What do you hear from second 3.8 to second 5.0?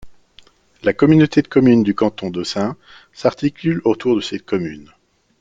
autour de cette commune.